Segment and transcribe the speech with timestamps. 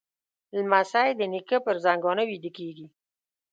[0.57, 2.87] لمسی د نیکه پر زنګانه ویده کېږي.